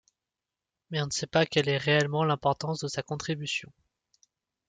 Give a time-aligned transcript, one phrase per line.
[0.89, 3.71] Mais on ne sait pas quelle est réellement l'importance de sa contribution.